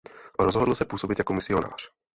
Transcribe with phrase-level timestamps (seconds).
[0.39, 1.89] Rozhodl se působit jako misionář.